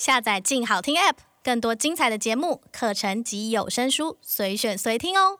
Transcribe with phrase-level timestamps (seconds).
[0.00, 5.38] 下载“静好听 ”App，更多精彩的节目、课程及有声书，随选随听哦。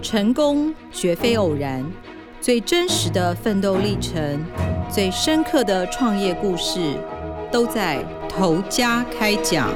[0.00, 1.84] 成功绝非偶然，
[2.40, 4.42] 最真实的奋斗历程，
[4.90, 6.98] 最深刻的创业故事，
[7.52, 9.70] 都在头家开讲。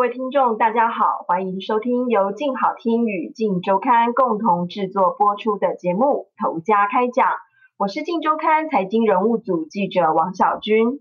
[0.00, 7.28] 各位听众，大家好，欢迎收听由静好听与静周刊共同制作播出的节目《投家开讲》，
[7.76, 11.00] 我是静周刊财经人物组记者王小军。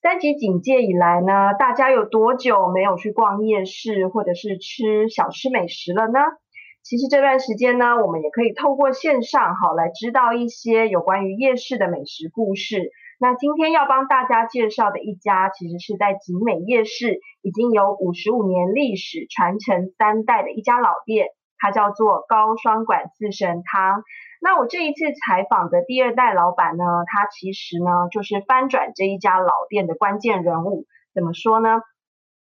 [0.00, 6.18] 三级警戒以来呢，大家有多久没有去逛夜市或者是吃小吃美食了呢？
[6.82, 12.92] 其实这段时间呢，我们也可以透过线上好来知道一些有关于夜市的美食故事。
[13.18, 21.28] 那今天要帮大家介绍的一家，其实是在景美夜市已经有五十五年历史、传承三代的一家老店，
[21.58, 24.02] 它叫做高双馆四神汤。
[24.42, 30.86] 那我这一次采访的第二代老板呢，他其实呢就是翻转这一家老店的关键人物。
[31.14, 31.82] 怎么说呢？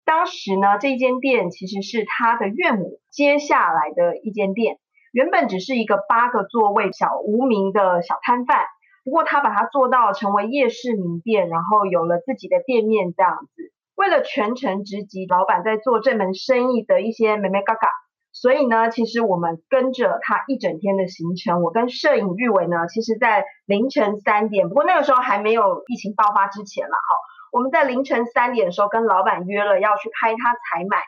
[0.06, 4.78] 当时呢，这间店其实是他的岳母接下来的一间店，
[5.12, 8.64] 原本只是一个八个座位小无名的小摊贩。
[9.04, 13.73] 不过他把它做到成为夜市名店，然后有了自己的店面这样子。
[13.94, 17.88] 为了全程直击老板在做这门生意的一些眉眉嘎嘎，
[18.32, 21.62] 所以呢，其实我们跟着他一整天的行程。
[21.62, 27.16] 我跟摄影玉伟呢，其实在凌晨三点，不过那个时候还没有疫情爆发之前了哈。
[27.52, 30.98] 我们在凌晨三点的时候跟老板约了要去拍他采买。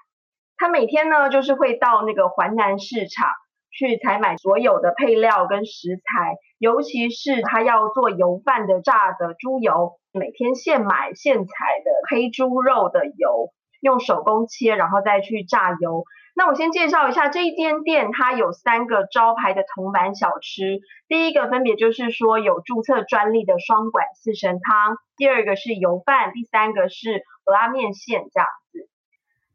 [0.56, 3.28] 他每天呢就是会到那个环南市场。
[3.76, 11.44] 去采买所有的配料跟食材，尤其是他要做油饭的炸的猪油，每天现买现采
[11.84, 16.04] 的黑猪肉的油，用手工切，然后再去炸油。
[16.34, 28.88] 那我先介绍一下这一间店，它有三个招牌的铜板小吃，第一个分别就是说有注册专利的双管四神汤，第二个是油饭，第三个是拉面线这样子。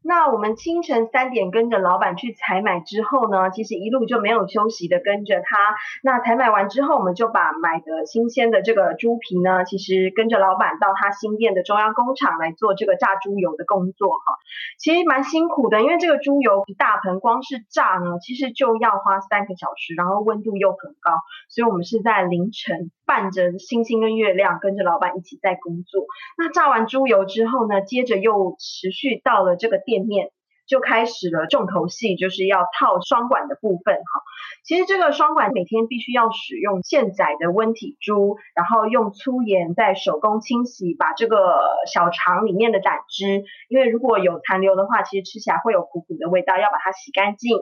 [0.04, 5.76] 那我们清晨三点跟着老板去采买之后呢，其实一路就没有休息的跟着他。
[6.02, 14.38] 那采买完之后，我们就把买的新鲜的这个猪皮呢，其实跟着老板到他新店的中央工厂来做这个炸猪油的工作哈。
[14.78, 21.12] 其实蛮辛苦的，因为这个猪油一大盆，光是炸呢，其实就要花三个小时，然后温度又很高，
[21.48, 26.06] 所以我们是在凌晨伴着星星跟月亮，跟着老板一起在工作。
[26.36, 30.02] 那炸完猪油之后呢，接着又持续到了这个店。
[30.12, 30.30] 面
[30.64, 34.22] 就开始了重头戏，就是要套双管的部分哈。
[34.64, 41.60] 其实这个双管每天必须要使用现宰的温体猪，然后用粗盐再手工清洗，把这个
[41.92, 47.58] 小肠里面的胆汁，因为如果有残留的话，其实吃起来会有苦苦的味道，要把它洗干净，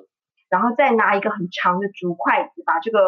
[0.49, 3.01] 然后再拿一个很长的竹筷子把这个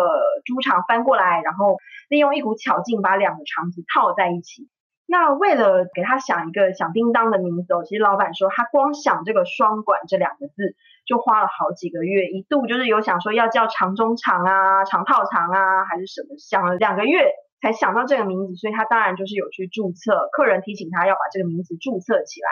[0.45, 1.77] 猪肠翻过来，然后
[2.09, 4.69] 利用一股巧劲把两个肠子套在一起。
[5.13, 10.75] 那为了给他想一个响叮当的名字，其实老板说他光想这个“双管”这两个字
[11.05, 17.31] 就花了好几个月，一度就是有想说要叫长中长啊、长套长啊，还是什么，想了两个月
[17.61, 22.49] 才想到这个名字，所以他当然就是有去注册，客人提醒他要把这个名字注册起来。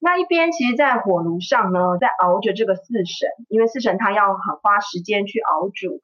[0.00, 6.02] 那一边其实，在火炉上呢，在熬着这个四神，因为四神他要很花时间去熬煮。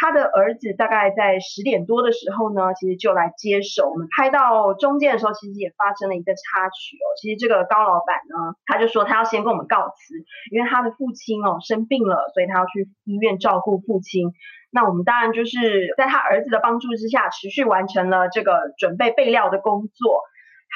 [0.00, 3.90] 他的儿子大概在十点多的时候呢，其实就来接手。
[3.90, 7.06] 我们拍到中间的时候，其实也发生了一个插曲哦。
[7.20, 10.14] 其实这个高老板呢，他就说他要先跟我们告辞，
[10.52, 14.32] 因为他的父亲哦生病了，所以他要去医院照顾父亲。
[14.70, 20.22] 那我们当然就是在他儿子的帮助之下，持续完成了这个准备备料的工作。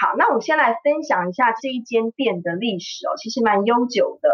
[0.00, 4.30] 好，那我们先来分享一下这一间店的历史哦，其实蛮悠久的。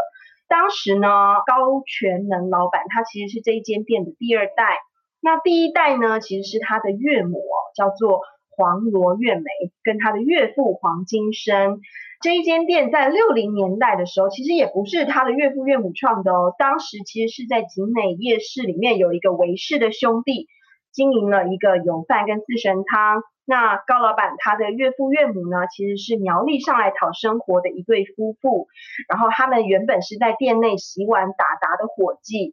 [0.49, 1.09] 当时呢，
[1.47, 4.79] 高全能老板他其实是这一间店的第二代。
[5.21, 7.43] 那第一代呢，其实是他的岳母，
[7.77, 8.21] 叫做
[8.57, 9.45] 黄罗月梅，
[9.83, 11.81] 跟他的岳父黄金生。
[12.21, 16.55] 这一间店在六零年代的时候，其实也不是他的岳父岳母创的哦。
[16.59, 20.49] 当时其实是在景美夜市里面有一个韦氏的兄弟
[20.93, 23.23] 经营了一个油饭跟四神汤。
[23.51, 28.69] 那高老板他的岳父岳母呢，其实是苗栗上来讨生活的一对夫妇，
[29.09, 32.53] 然后他们原本是在店内洗碗打杂的伙计，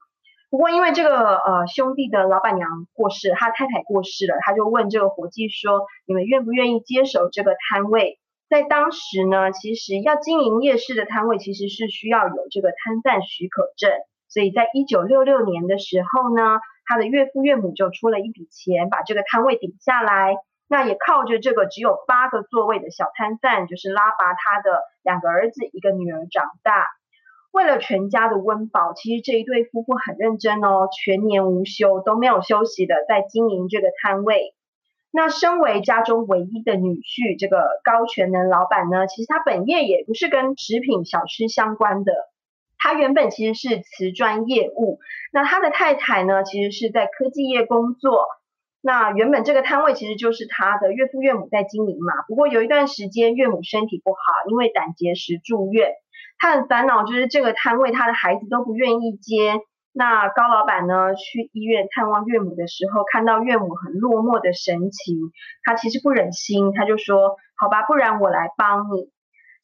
[0.49, 13.91] 不过因为这个呃兄弟的老板娘过世，他太太过世了，他就问这个伙计说：“你们愿不愿意接手这个摊位？”在当时呢，其实要经营夜市的摊位，其实是需要有这个摊贩许可证，
[14.29, 20.37] 所以在一九六六年的时候呢，他的岳父岳母就出了一笔钱，把这个摊位顶下来。
[20.67, 26.87] 那也靠着这个只有八个座位的小摊贩，就是拉拔他的两个儿子一个女儿长大。
[27.51, 34.53] 为了全家的温饱，其实这一对夫妇很认真哦，全年无休，都没有休息的在经营这个摊位。
[35.11, 42.11] 那身为家中唯一的女婿，这个高全能老板呢，其实他本业也不是跟食品小吃相关的，
[42.77, 44.99] 他原本其实是瓷砖业务。
[45.31, 48.25] 那他的太太呢，其实是在科技业工作。
[48.85, 52.21] 那原本这个摊位其实就是他的岳父岳母在经营嘛。
[52.27, 54.17] 不过有一段时间岳母身体不好，
[54.47, 55.89] 因为胆结石住院，
[56.37, 59.59] 他很烦恼，就是这个摊位他的孩子都不愿意接。
[59.91, 65.31] 那高老板呢，去医院探望岳母的时候，看到岳母很落寞的神情，
[65.63, 69.09] 他其实不忍心，他就说：“好吧，不然我来帮你。”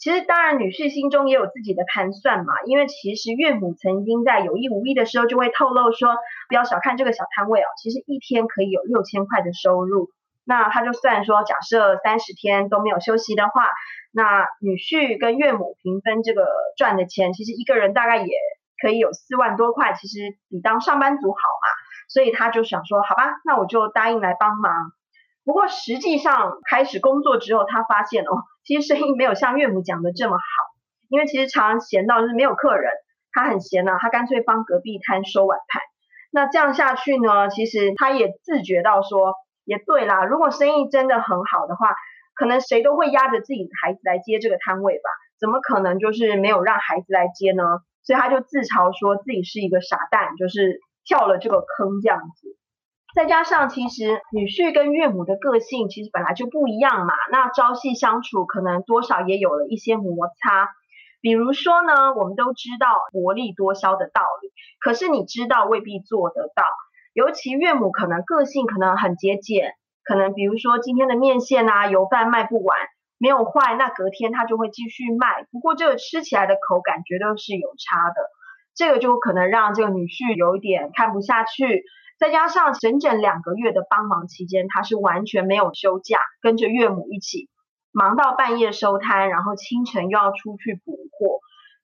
[0.01, 6.17] 其实当然，女婿心中也有自己的盘算嘛，因为其实岳母曾经在有意无意的时候就会透露说
[6.49, 10.09] ：“不要小看这个小摊位哦，其实一天可以有六千块的收入。”
[10.43, 13.69] 那他就算说，假设三十天都没有休息的话，
[14.11, 18.33] 那女婿跟岳母平分这个赚的钱，其实一个人大概也。
[18.81, 20.17] 可以有四万多块，其实
[20.49, 21.67] 比当上班族好嘛，
[22.09, 24.73] 所以他就想说，好吧，那我就答应来帮忙。
[25.45, 30.43] 不过实际上开始工作之后，他发现哦，其实生意没有像岳母讲的这么好，
[31.09, 32.91] 因为其实常常闲到就是没有客人，
[33.31, 35.81] 他很闲呐、啊，他干脆帮隔壁摊收碗盘。
[36.31, 39.35] 那这样下去呢，其实他也自觉到说，
[39.65, 41.95] 也对啦，如果生意真的很好的话，
[42.35, 45.09] 可能谁都会压着自己的孩子来接这个摊位吧，
[45.39, 47.63] 怎么可能就是没有让孩子来接呢？
[48.03, 52.57] 所以他就自嘲说自己是一个傻蛋，就是跳了这个坑这样子。
[53.13, 60.69] 再加上其实女婿跟岳母的个性其实本来就不一样嘛，那朝夕相处可能多少也有了一些摩擦。
[61.19, 66.63] 比如说呢，我们都知道薄利多销的道理，可是你知道未必做得到。
[67.13, 72.77] 尤其岳母可能个性可能很节俭，可能比如说今天的面线啊、油饭卖不完。
[73.19, 75.45] 没有坏，那隔天他就会继续卖。
[75.51, 78.15] 不过这个吃起来的口感绝对是有差的，
[78.73, 81.83] 这个就可能让这个女婿有一点看不下去。
[82.21, 87.49] 再加上整整两个月的帮忙期间，他是完全没有休假，跟着岳母一起
[87.91, 91.39] 忙到半夜收摊，然后清晨又要出去补货。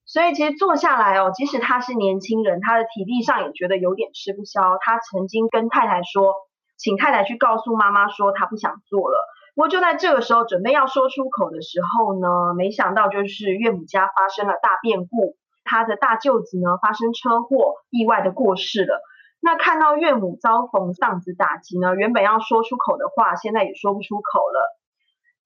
[0.06, 4.78] 所以其实坐下来哦，即使他是年轻人，他的体力上也觉得有点吃不消。
[4.80, 6.36] 他曾经跟太太说，
[6.78, 9.18] 请太太去告诉妈妈说他不想做了。
[9.56, 19.02] 不过就在这个时候，准备要说出口的时候呢，没想到就是岳母家发生了大变故，他的大舅子呢发生车祸，意外的过世了。
[19.40, 24.78] 那看到岳母遭逢丧子打击呢，原本要说出口的话，现在也说不出口了。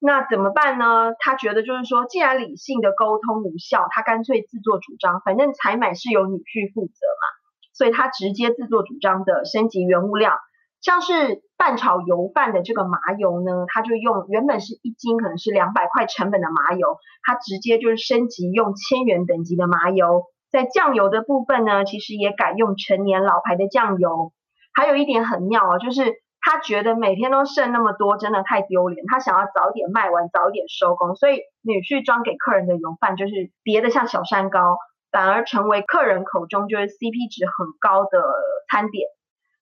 [0.00, 1.12] 那怎么办呢？
[1.20, 7.24] 他觉得就是说，既然理性的沟通无效，他干脆自作主张，反正采买是由女婿负责嘛，
[7.72, 10.40] 所以他直接自作主张的升级原物料。
[10.80, 20.24] 像是拌炒油饭的这个麻油呢，它就用原本是一斤可能是两百块成本的麻油，它直接就是升级用千元等级的麻油。
[20.52, 24.32] 在酱油的部分呢，其实也改用陈年老牌的酱油。
[24.74, 31.14] 还有一点很妙啊，就是他觉得每天都剩那么多，真的太丢脸，他想要早点卖完，早点收工。
[31.16, 33.32] 所以女婿装给客人的油饭就是
[33.64, 34.76] 叠得像小山糕，
[35.10, 38.22] 反而成为客人口中就是 CP 值很高的
[38.70, 39.08] 餐点。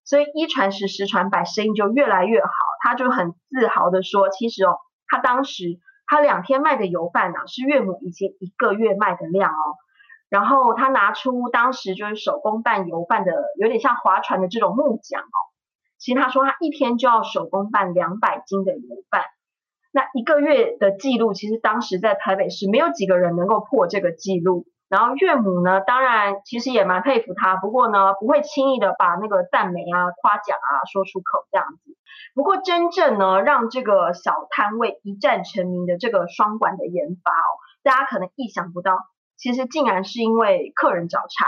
[0.03, 2.49] 所以一传十，十传百，生意就越来越好。
[2.83, 4.77] 他就很自豪的说：“其实哦，
[5.07, 9.77] 他当时他两天卖的油饭呢、是岳母以前一个月卖的量哦。
[10.31, 15.37] 然后他拿出当时就是手工拌油饭的，有点像划船的这种木桨哦。
[15.99, 19.25] 其实他说他一天就要手工拌两百斤的油饭，
[19.91, 31.95] 那一个月的记录，其实当时在台北市没有几个人能够破这个记录。”然后岳母呢，当然其实也蛮佩服他，不过呢，不会轻易的把那个赞美啊、夸奖啊说出口这样子。
[32.35, 37.51] 不过真正呢，让这个小摊位一战成名的这个双管的研发哦，
[37.83, 38.97] 大家可能意想不到，
[39.41, 41.47] 其实竟然是因为客人找茬。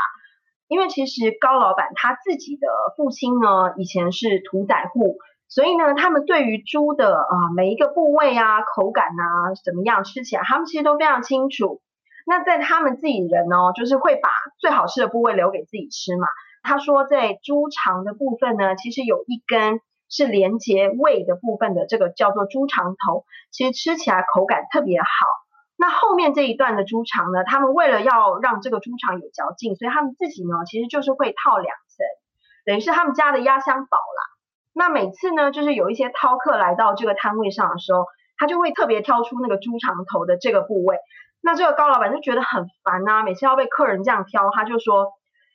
[0.67, 11.81] 因为其实高老板他自己的父亲呢，以前是屠宰户，所以呢，他们对于猪的啊每一个部位啊、口感啊怎么样，吃起来他们其实都非常清楚。
[12.25, 16.27] 那在他们自己人哦，就是会把最好吃的部位留给自己吃嘛。
[16.63, 25.05] 他说，在猪肠的部分呢，其实有一根是连接胃的部分的，这个叫做猪肠头，其实吃起来口感特别好。
[25.83, 32.05] 那后面这一段的猪肠呢，他们为了要让这个猪肠有嚼劲，所以他们自己呢，其实就是会套两层，
[32.63, 34.21] 等于是他们家的压箱宝啦。
[34.71, 38.05] 那每次呢，就是有一些饕客来到这个摊位上的时候，
[38.37, 40.99] 他就会特别挑出那个猪肠头的这个部位。
[41.41, 45.11] 那这个高老板就觉得很烦呐，每次要被客人这样挑，他就说，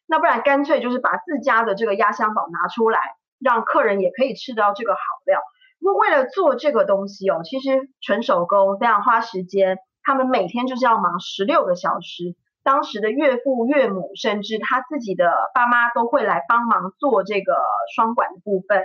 [0.07, 3.01] 那不然干脆就是把自家的这个压箱宝拿出来，
[3.41, 5.41] 让客人也可以吃到这个好料。
[5.81, 12.35] 不过为了做这个东西哦，其实纯手工，非常花时间，他们每天就是要忙十六个小时，
[12.65, 17.53] 当时的岳父岳母，甚至他自己的爸妈都会来帮忙做这个
[17.95, 18.85] 双管的部分。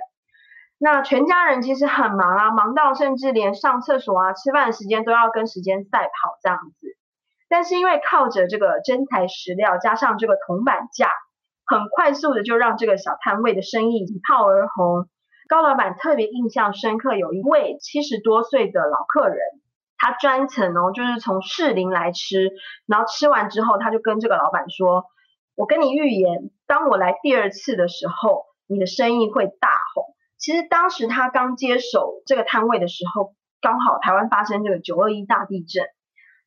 [0.77, 6.87] 那全家人其实很忙啊，忙到甚至连上厕所啊、吃饭的时间都要跟时间赛跑这样子。
[7.47, 11.09] 但是因为靠着这个真材实料，加上这个铜板价，
[11.65, 15.07] 很快速的就让这个小摊位的生意一炮而红。
[15.47, 19.37] 高老板特别印象深刻，有一位七十多岁的老客人，
[20.03, 22.51] 他专程哦，就是从士林来吃，
[22.86, 25.05] 然后吃完之后，他就跟这个老板说
[25.55, 35.86] ：“我跟你预言，当我来第二次的时候，你的生意会大红。”其实当时他刚接手这个摊位的时候，刚好台湾发生这个九二一大地震，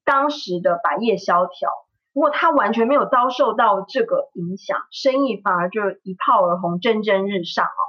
[0.04, 1.70] 当时的百业萧条，
[2.12, 7.80] 不过他完全没有遭受到这个影响，生意反而就一炮而红，蒸蒸日上哦。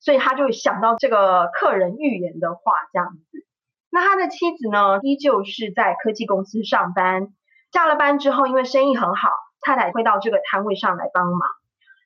[0.00, 3.46] 所以他就想到这个客人预言的话这样子。
[3.90, 7.28] 那他的妻子呢，依旧是在科技公司上班，
[7.72, 9.30] 下了班之后，因为生意很好，
[9.60, 11.40] 太太会到这个摊位上来帮忙。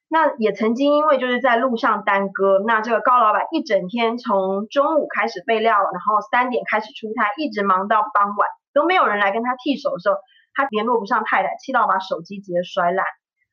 [0.08, 10.16] 那也曾经因为就是在路上耽搁，那这个高老板一整天从中午开始备料，然后三点开始出摊，一直忙到傍晚，都没有人来跟他替手的时候，
[10.54, 13.04] 他联络不上太太，气到把手机直接摔烂。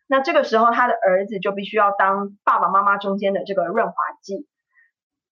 [0.07, 4.47] 那这个时候他的儿子就必须要当爸爸妈妈中间的这个润滑剂。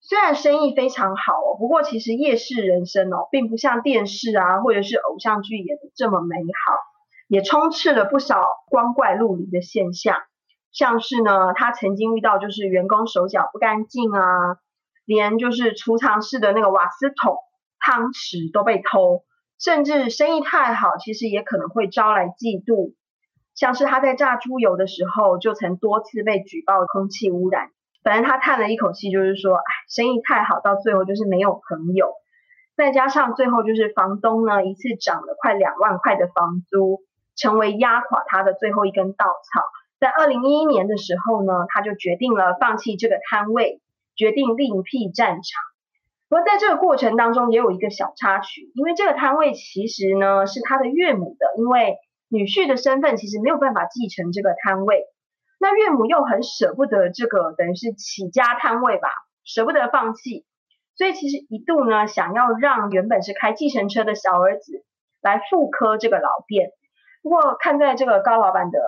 [0.02, 6.74] 虽然生意非常好哦，不过其实夜市人生哦，并不像电视啊或者是偶像剧演的这么美好，
[7.28, 10.18] 也充斥了不少光怪陆离的现象。
[10.72, 14.58] 像是呢，他曾经遇到就是员工手脚不干净啊，
[15.06, 17.38] 连就是储藏室的那个瓦斯桶、
[17.80, 19.24] 汤匙都被偷，
[19.60, 22.94] 甚至生意太好，其实也可能会招来嫉妒。
[23.56, 27.72] 像是他在炸猪油的时候，就曾多次被举报空气污染。
[28.04, 32.14] 反正他叹了一口气，就是说，哎，生意太好，到最后就是没有朋友。
[32.76, 37.02] 再加上最后就是房东呢，一次涨了快两万块的房租，
[37.36, 39.64] 成为压垮他的最后一根稻草。
[40.00, 43.82] 在二零一一年的时候呢，他就决定了放弃这个摊位，
[44.16, 45.44] 决定另辟战场。
[46.30, 51.98] 不过在这个过程当中，也有一个小插曲，因为这个摊位其实呢是他的岳母的，因为
[52.30, 55.04] 女婿的身份其实没有办法继承这个摊位，
[55.60, 59.10] 那岳母又很舍不得这个等于是起家摊位吧，
[59.44, 60.46] 舍不得放弃，
[60.96, 64.86] 所以其实一度呢想要让原本是开计程车的小儿子
[65.22, 66.72] 来复刻这个老店。
[67.22, 68.80] 不过看在这个高老板的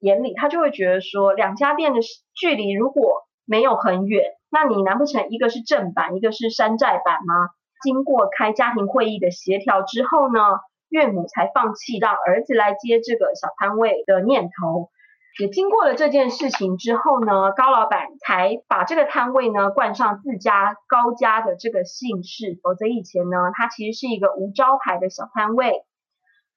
[0.00, 2.00] 眼里，他就会觉得说，两家店的
[2.34, 7.50] 距离如果没有很远，那你难不成一个是正版，一个是山寨版吗？
[7.82, 10.40] 经过开家庭会议的协调之后呢，
[10.88, 14.90] 岳母才放弃让儿子来接这个小摊位的念头。
[15.38, 25.84] 也经过了这件事情之后呢，高老板才把这个摊位呢冠上自家高家的这个姓氏，否则以前呢，他其实是一个无招牌的小摊位。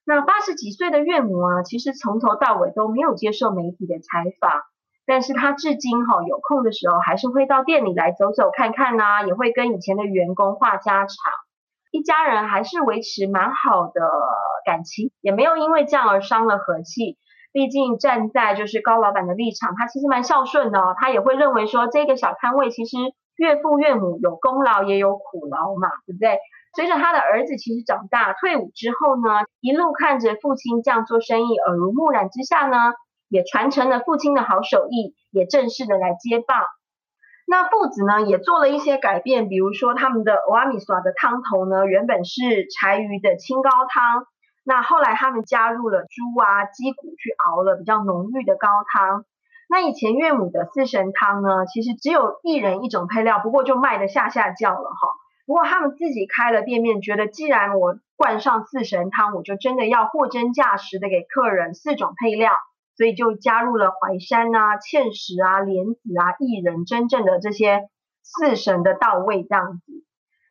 [0.05, 4.61] 那八十几岁的岳母啊，其实从头到尾都没有接受媒体的采访，
[5.05, 11.15] 但是他至今哈有空的时候，还是会到店里来走走看看呐，也会跟以前的员工话家常，
[11.91, 14.01] 一家人还是维持蛮好的
[14.65, 17.17] 感情，也没有因为这样而伤了和气。
[17.51, 22.97] 毕竟站在就是高老板的立场，他其实蛮孝顺的，他也会认为说这个小摊位其实
[23.37, 26.39] 岳父岳母有功劳也有苦劳嘛，对不对？
[26.75, 32.93] 随着他的儿子其实长大退伍之后呢，一路看着父亲这样做生意，耳濡目染之下呢，
[33.27, 36.61] 也传承了父亲的好手艺，也正式的来接棒。
[37.47, 44.27] 那父子呢也做了一些改变，比如说他们的蚵仔米索的汤头呢，原本是柴鱼的清高汤，
[44.63, 49.25] 那后来他们加入了猪啊鸡骨去熬了比较浓郁的高汤。
[49.69, 55.07] 那以前岳母的四神汤呢，其实只有一人一种配料，不过就卖得下下叫了哈。
[55.45, 62.51] 不过他们自己开了店面，觉得既然我灌上四神汤，我就真的要货真价实的给客人四种配料，
[62.97, 67.89] 所以就加入了淮山啊、芡实啊、莲子啊、薏仁，真正的这些
[68.23, 70.03] 四神的到位这样子。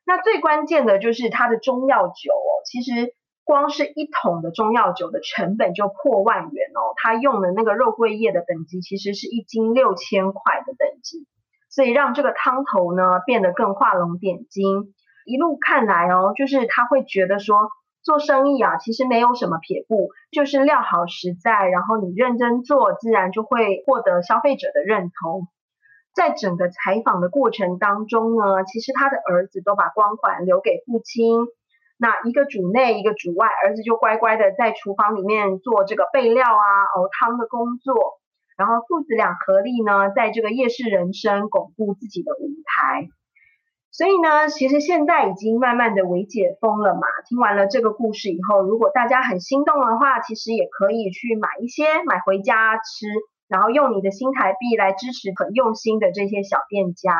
[0.04, 3.14] 那最关键的就是它的中药酒哦，其实
[3.48, 11.26] 光是一桶的中药酒的成本就破万元哦，他用的那个肉桂叶的等级其实是一斤六千块的等级。
[11.70, 14.92] 所以让这个汤头呢变得更画龙点睛。
[15.24, 17.70] 一路看来哦，就是他会觉得说
[18.02, 25.48] 做生意啊，其实没有什么撇步，就是料好实在，然后你认真做，自然就会获得消费者的认同。
[26.14, 31.46] 在整个采访的过程当中呢，其实他的儿子都把光环留给父亲。
[31.98, 37.94] 那一个主内，一个主外，儿子就乖乖的在厨房里面做这个备料啊、熬汤的工作。
[38.56, 43.06] 然后父子俩合力呢，在这个夜市人生巩固自己的舞台。
[43.90, 47.00] 所以呢，其实现在已经慢慢的微解封了嘛。
[47.28, 53.06] 听完了这个故事以后，如果大家很心动的话，其实也可以去买一些买回家吃，
[53.48, 57.12] 然后用你的新台币来支持很用心的这些小店家。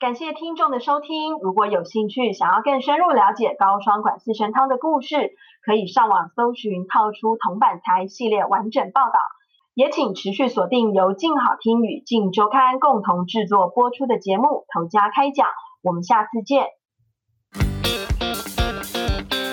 [0.00, 5.30] 感谢听众的收听，如果有兴趣想要更深入了解高双管四神汤的故事，
[5.64, 9.18] 可以上网搜寻《套出铜板材》系列完整报道。
[9.74, 15.46] 也请持续锁定由静好听与静周刊共同制作播出的节目《投家开讲》，
[15.82, 16.66] 我们下次见。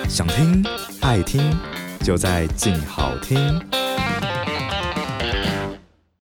[0.09, 0.63] 想听
[1.01, 1.41] 爱听，
[2.05, 3.80] 就在静好听。